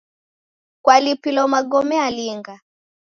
Kwalipilo 0.83 1.41
magome 1.53 1.95
alinga? 2.07 2.55